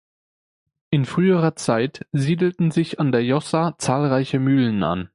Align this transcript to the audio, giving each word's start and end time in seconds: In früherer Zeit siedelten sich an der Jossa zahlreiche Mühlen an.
In 0.89 1.05
früherer 1.05 1.55
Zeit 1.55 2.07
siedelten 2.11 2.71
sich 2.71 2.99
an 2.99 3.11
der 3.11 3.23
Jossa 3.23 3.75
zahlreiche 3.77 4.39
Mühlen 4.39 4.81
an. 4.81 5.09